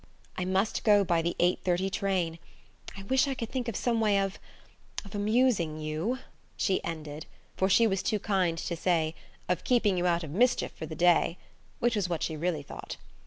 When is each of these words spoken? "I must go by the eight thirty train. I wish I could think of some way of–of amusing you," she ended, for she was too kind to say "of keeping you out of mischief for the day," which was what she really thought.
"I 0.35 0.45
must 0.45 0.83
go 0.83 1.03
by 1.03 1.21
the 1.21 1.35
eight 1.37 1.59
thirty 1.63 1.91
train. 1.91 2.39
I 2.97 3.03
wish 3.03 3.27
I 3.27 3.35
could 3.35 3.49
think 3.51 3.67
of 3.67 3.75
some 3.75 4.01
way 4.01 4.17
of–of 4.17 5.13
amusing 5.13 5.77
you," 5.79 6.17
she 6.57 6.83
ended, 6.83 7.27
for 7.55 7.69
she 7.69 7.85
was 7.85 8.01
too 8.01 8.17
kind 8.17 8.57
to 8.57 8.75
say 8.75 9.13
"of 9.47 9.63
keeping 9.63 9.99
you 9.99 10.07
out 10.07 10.23
of 10.23 10.31
mischief 10.31 10.71
for 10.71 10.87
the 10.87 10.95
day," 10.95 11.37
which 11.77 11.95
was 11.95 12.09
what 12.09 12.23
she 12.23 12.35
really 12.35 12.63
thought. 12.63 12.97